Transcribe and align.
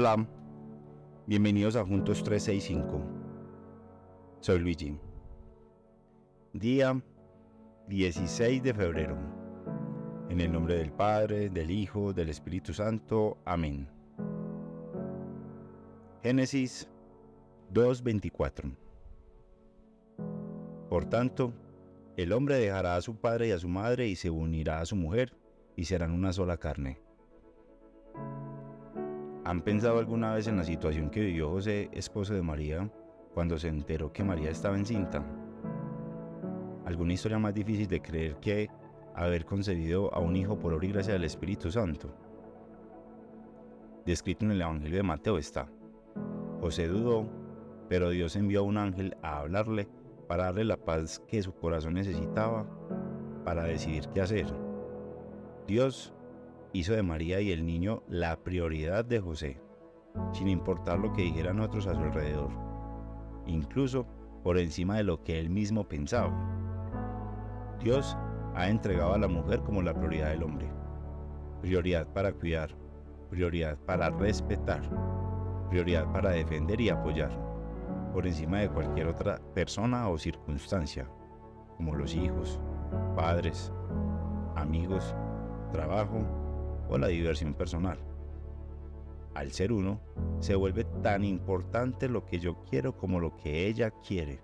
Hola, 0.00 0.28
bienvenidos 1.26 1.74
a 1.74 1.84
Juntos 1.84 2.22
365. 2.22 3.02
Soy 4.38 4.60
Luigi. 4.60 4.96
Día 6.52 7.02
16 7.88 8.62
de 8.62 8.74
febrero. 8.74 9.18
En 10.30 10.40
el 10.40 10.52
nombre 10.52 10.76
del 10.76 10.92
Padre, 10.92 11.50
del 11.50 11.72
Hijo, 11.72 12.12
del 12.12 12.28
Espíritu 12.28 12.72
Santo. 12.72 13.38
Amén. 13.44 13.88
Génesis 16.22 16.88
2.24. 17.74 18.76
Por 20.88 21.06
tanto, 21.06 21.52
el 22.16 22.32
hombre 22.32 22.54
dejará 22.54 22.94
a 22.94 23.02
su 23.02 23.16
padre 23.16 23.48
y 23.48 23.50
a 23.50 23.58
su 23.58 23.68
madre 23.68 24.06
y 24.06 24.14
se 24.14 24.30
unirá 24.30 24.78
a 24.78 24.86
su 24.86 24.94
mujer 24.94 25.36
y 25.74 25.86
serán 25.86 26.12
una 26.12 26.32
sola 26.32 26.56
carne. 26.56 27.07
¿Han 29.48 29.62
pensado 29.62 29.98
alguna 29.98 30.34
vez 30.34 30.46
en 30.46 30.58
la 30.58 30.62
situación 30.62 31.08
que 31.08 31.20
vivió 31.20 31.48
José, 31.48 31.88
esposo 31.94 32.34
de 32.34 32.42
María, 32.42 32.86
cuando 33.32 33.58
se 33.58 33.68
enteró 33.68 34.12
que 34.12 34.22
María 34.22 34.50
estaba 34.50 34.76
encinta? 34.76 35.24
¿Alguna 36.84 37.14
historia 37.14 37.38
más 37.38 37.54
difícil 37.54 37.88
de 37.88 38.02
creer 38.02 38.36
que 38.40 38.68
haber 39.14 39.46
concebido 39.46 40.12
a 40.12 40.18
un 40.18 40.36
hijo 40.36 40.58
por 40.58 40.74
obra 40.74 40.84
y 40.84 40.92
gracia 40.92 41.14
del 41.14 41.24
Espíritu 41.24 41.70
Santo? 41.70 42.14
Descrito 44.04 44.44
en 44.44 44.50
el 44.50 44.60
Evangelio 44.60 44.98
de 44.98 45.02
Mateo 45.02 45.38
está. 45.38 45.66
José 46.60 46.86
dudó, 46.86 47.26
pero 47.88 48.10
Dios 48.10 48.36
envió 48.36 48.60
a 48.60 48.64
un 48.64 48.76
ángel 48.76 49.16
a 49.22 49.38
hablarle 49.38 49.88
para 50.26 50.44
darle 50.44 50.64
la 50.66 50.76
paz 50.76 51.22
que 51.26 51.42
su 51.42 51.54
corazón 51.54 51.94
necesitaba 51.94 52.66
para 53.46 53.64
decidir 53.64 54.10
qué 54.12 54.20
hacer. 54.20 54.46
Dios 55.66 56.12
hizo 56.72 56.92
de 56.94 57.02
María 57.02 57.40
y 57.40 57.52
el 57.52 57.64
niño 57.64 58.02
la 58.08 58.36
prioridad 58.42 59.04
de 59.04 59.20
José, 59.20 59.60
sin 60.32 60.48
importar 60.48 60.98
lo 60.98 61.12
que 61.12 61.22
dijeran 61.22 61.60
otros 61.60 61.86
a 61.86 61.94
su 61.94 62.00
alrededor, 62.00 62.50
incluso 63.46 64.06
por 64.42 64.58
encima 64.58 64.96
de 64.96 65.04
lo 65.04 65.22
que 65.22 65.38
él 65.38 65.50
mismo 65.50 65.88
pensaba. 65.88 66.32
Dios 67.80 68.16
ha 68.54 68.68
entregado 68.68 69.14
a 69.14 69.18
la 69.18 69.28
mujer 69.28 69.60
como 69.60 69.82
la 69.82 69.94
prioridad 69.94 70.30
del 70.30 70.42
hombre, 70.42 70.68
prioridad 71.62 72.06
para 72.12 72.32
cuidar, 72.32 72.70
prioridad 73.30 73.78
para 73.86 74.10
respetar, 74.10 74.82
prioridad 75.70 76.10
para 76.12 76.30
defender 76.30 76.80
y 76.80 76.90
apoyar, 76.90 77.30
por 78.12 78.26
encima 78.26 78.58
de 78.58 78.68
cualquier 78.68 79.06
otra 79.06 79.40
persona 79.54 80.08
o 80.08 80.18
circunstancia, 80.18 81.08
como 81.76 81.94
los 81.94 82.14
hijos, 82.14 82.60
padres, 83.14 83.72
amigos, 84.56 85.14
trabajo 85.72 86.37
o 86.88 86.98
la 86.98 87.08
diversión 87.08 87.54
personal. 87.54 87.98
Al 89.34 89.52
ser 89.52 89.72
uno, 89.72 90.00
se 90.40 90.54
vuelve 90.54 90.84
tan 91.02 91.24
importante 91.24 92.08
lo 92.08 92.24
que 92.24 92.38
yo 92.38 92.64
quiero 92.64 92.96
como 92.96 93.20
lo 93.20 93.36
que 93.36 93.66
ella 93.66 93.90
quiere, 93.90 94.40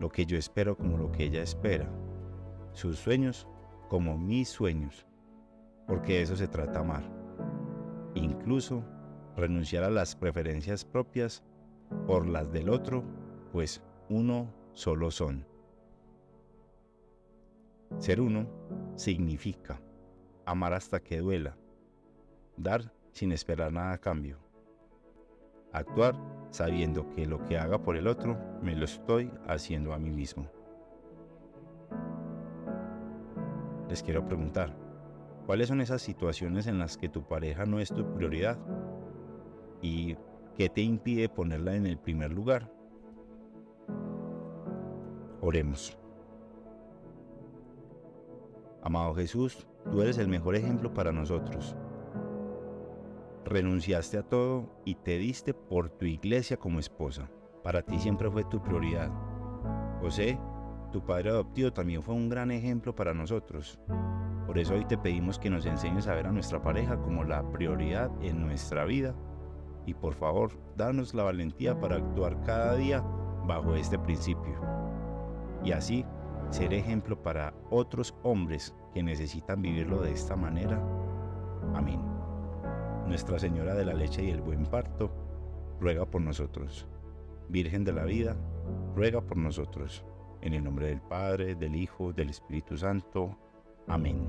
lo 0.00 0.08
que 0.08 0.26
yo 0.26 0.36
espero 0.36 0.76
como 0.76 0.96
lo 0.96 1.12
que 1.12 1.24
ella 1.24 1.42
espera, 1.42 1.88
sus 2.72 2.98
sueños 2.98 3.46
como 3.88 4.16
mis 4.16 4.48
sueños, 4.48 5.06
porque 5.86 6.22
eso 6.22 6.36
se 6.36 6.48
trata 6.48 6.80
amar. 6.80 7.04
Incluso 8.14 8.82
renunciar 9.36 9.84
a 9.84 9.90
las 9.90 10.16
preferencias 10.16 10.84
propias 10.84 11.42
por 12.06 12.26
las 12.26 12.50
del 12.52 12.70
otro, 12.70 13.04
pues 13.52 13.82
uno 14.08 14.52
solo 14.72 15.10
son. 15.10 15.46
Ser 17.98 18.20
uno 18.22 18.46
significa 18.96 19.81
amar 20.46 20.72
hasta 20.74 21.00
que 21.00 21.18
duela, 21.18 21.56
dar 22.56 22.92
sin 23.12 23.32
esperar 23.32 23.72
nada 23.72 23.92
a 23.92 23.98
cambio, 23.98 24.38
actuar 25.72 26.14
sabiendo 26.50 27.08
que 27.10 27.26
lo 27.26 27.42
que 27.44 27.58
haga 27.58 27.82
por 27.82 27.96
el 27.96 28.06
otro 28.06 28.38
me 28.62 28.76
lo 28.76 28.84
estoy 28.84 29.30
haciendo 29.46 29.92
a 29.92 29.98
mí 29.98 30.10
mismo. 30.10 30.46
Les 33.88 34.02
quiero 34.02 34.24
preguntar, 34.24 34.74
¿cuáles 35.46 35.68
son 35.68 35.80
esas 35.80 36.02
situaciones 36.02 36.66
en 36.66 36.78
las 36.78 36.96
que 36.96 37.08
tu 37.08 37.26
pareja 37.26 37.66
no 37.66 37.78
es 37.80 37.92
tu 37.92 38.10
prioridad? 38.14 38.58
¿Y 39.80 40.16
qué 40.56 40.68
te 40.68 40.82
impide 40.82 41.28
ponerla 41.28 41.74
en 41.74 41.86
el 41.86 41.98
primer 41.98 42.32
lugar? 42.32 42.70
Oremos. 45.40 45.98
Amado 48.84 49.14
Jesús, 49.14 49.66
tú 49.92 50.02
eres 50.02 50.18
el 50.18 50.26
mejor 50.26 50.56
ejemplo 50.56 50.92
para 50.92 51.12
nosotros. 51.12 51.76
Renunciaste 53.44 54.18
a 54.18 54.22
todo 54.24 54.70
y 54.84 54.96
te 54.96 55.18
diste 55.18 55.54
por 55.54 55.88
tu 55.88 56.04
iglesia 56.04 56.56
como 56.56 56.80
esposa. 56.80 57.30
Para 57.62 57.82
ti 57.82 58.00
siempre 58.00 58.28
fue 58.28 58.42
tu 58.42 58.60
prioridad. 58.60 59.08
José, 60.00 60.36
tu 60.90 61.00
padre 61.04 61.30
adoptivo 61.30 61.72
también 61.72 62.02
fue 62.02 62.16
un 62.16 62.28
gran 62.28 62.50
ejemplo 62.50 62.92
para 62.92 63.14
nosotros. 63.14 63.78
Por 64.46 64.58
eso 64.58 64.74
hoy 64.74 64.84
te 64.84 64.98
pedimos 64.98 65.38
que 65.38 65.48
nos 65.48 65.64
enseñes 65.64 66.08
a 66.08 66.14
ver 66.14 66.26
a 66.26 66.32
nuestra 66.32 66.60
pareja 66.60 67.00
como 67.00 67.22
la 67.22 67.48
prioridad 67.52 68.10
en 68.20 68.40
nuestra 68.44 68.84
vida. 68.84 69.14
Y 69.86 69.94
por 69.94 70.14
favor, 70.14 70.50
danos 70.76 71.14
la 71.14 71.22
valentía 71.22 71.78
para 71.78 71.96
actuar 71.96 72.42
cada 72.42 72.74
día 72.74 73.00
bajo 73.46 73.76
este 73.76 73.96
principio. 73.96 74.60
Y 75.64 75.70
así 75.70 76.04
ser 76.52 76.74
ejemplo 76.74 77.22
para 77.22 77.54
otros 77.70 78.14
hombres 78.22 78.74
que 78.92 79.02
necesitan 79.02 79.62
vivirlo 79.62 80.02
de 80.02 80.12
esta 80.12 80.36
manera. 80.36 80.78
Amén. 81.74 82.00
Nuestra 83.06 83.38
Señora 83.38 83.74
de 83.74 83.86
la 83.86 83.94
Leche 83.94 84.22
y 84.22 84.30
el 84.30 84.42
Buen 84.42 84.66
Parto, 84.66 85.10
ruega 85.80 86.04
por 86.04 86.20
nosotros. 86.20 86.86
Virgen 87.48 87.84
de 87.84 87.92
la 87.92 88.04
Vida, 88.04 88.36
ruega 88.94 89.22
por 89.22 89.38
nosotros. 89.38 90.04
En 90.42 90.52
el 90.52 90.62
nombre 90.62 90.88
del 90.88 91.00
Padre, 91.00 91.54
del 91.54 91.74
Hijo, 91.74 92.12
del 92.12 92.28
Espíritu 92.28 92.76
Santo. 92.76 93.34
Amén. 93.88 94.28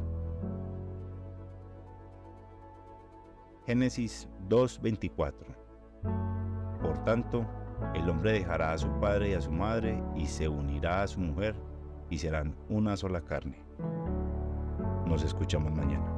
Génesis 3.66 4.29
2.24 4.47 5.33
Por 6.81 7.03
tanto, 7.03 7.45
el 7.95 8.09
hombre 8.09 8.31
dejará 8.31 8.72
a 8.72 8.78
su 8.78 8.88
padre 9.00 9.31
y 9.31 9.33
a 9.33 9.41
su 9.41 9.51
madre 9.51 10.01
y 10.16 10.25
se 10.25 10.47
unirá 10.47 11.03
a 11.03 11.07
su 11.07 11.19
mujer 11.19 11.56
y 12.09 12.17
serán 12.17 12.55
una 12.69 12.95
sola 12.97 13.21
carne. 13.21 13.57
Nos 15.05 15.23
escuchamos 15.23 15.71
mañana. 15.71 16.12